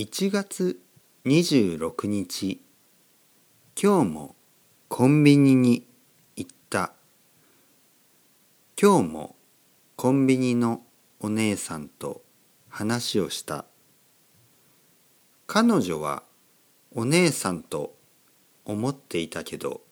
[0.00, 0.80] 1月
[1.26, 2.62] 26日
[3.78, 4.34] 今日も
[4.88, 5.86] コンビニに
[6.36, 6.94] 行った。
[8.80, 9.36] 今日も
[9.96, 10.80] コンビニの
[11.18, 12.22] お姉さんと
[12.70, 13.66] 話をした。
[15.46, 16.22] 彼女は
[16.94, 17.94] お姉さんと
[18.64, 19.82] 思っていたけど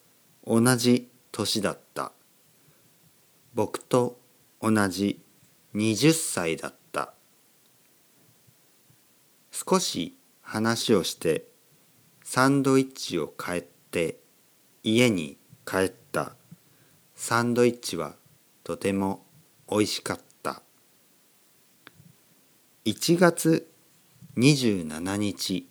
[0.47, 2.13] 同じ年だった。
[3.53, 4.19] 僕と
[4.63, 5.21] 同じ
[5.75, 7.13] 20歳だった。
[9.67, 11.49] 少し話をして
[12.23, 14.19] サンドイッチを買って
[14.85, 15.37] 家に
[15.67, 16.37] 帰った。
[17.17, 18.15] サンドイッチは
[18.63, 19.25] とても
[19.67, 20.63] おいしかった。
[22.85, 23.69] 1月
[24.37, 25.69] 27日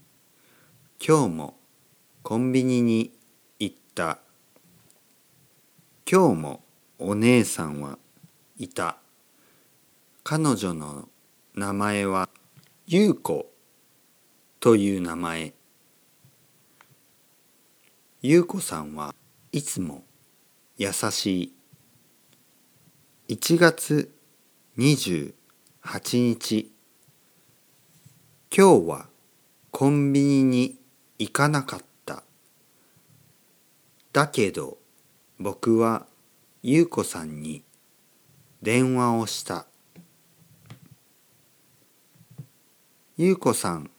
[1.02, 1.58] 今日も
[2.24, 3.13] コンビニに
[3.58, 4.20] 行った。
[6.12, 6.63] 今日も
[6.99, 7.98] お姉さんは
[8.58, 8.98] いた。
[10.26, 11.08] 彼女の
[11.55, 12.27] 名前は
[12.85, 13.49] 優子。
[14.60, 15.54] という名前。
[18.24, 19.14] 優子さんは
[19.52, 20.04] いつも
[20.77, 21.54] 優し
[23.27, 23.36] い。
[23.36, 24.12] 1月
[24.80, 25.34] 28
[26.24, 26.72] 日。
[28.55, 29.05] 今日は
[29.70, 30.80] コンビニに
[31.20, 32.24] 行かなかった。
[34.12, 34.80] だけど
[35.40, 36.08] 僕は
[36.64, 37.64] 優子さんに
[38.64, 39.68] 電話をした。
[43.18, 43.92] 優子さん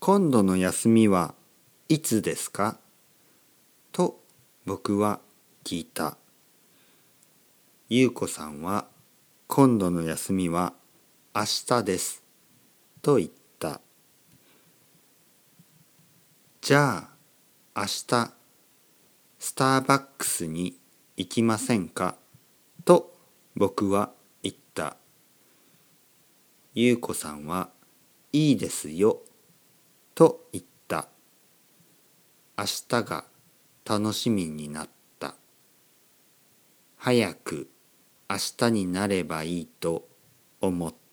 [0.00, 1.34] 今度の休みは
[1.88, 2.78] いつですか？
[3.90, 4.20] と
[4.64, 5.18] 僕は
[5.64, 6.16] 聞いた。
[7.88, 8.86] 優子さんは
[9.48, 10.72] 今度の休みは
[11.34, 12.22] 明日です。
[13.02, 13.80] と言った。
[16.60, 17.08] じゃ
[17.74, 18.32] あ明日
[19.40, 20.78] スターバックスに
[21.16, 22.14] 行きませんか？
[22.84, 23.12] と
[23.56, 24.12] 僕は
[24.44, 24.96] 言った。
[26.72, 27.70] 優子さんは
[28.32, 29.22] いいですよ
[30.14, 31.08] と言った
[32.60, 33.24] 明日が
[33.88, 34.88] 楽しみになっ
[35.20, 35.36] た。
[36.96, 37.70] 早く
[38.28, 40.08] 明日になればいいと
[40.60, 41.07] 思った。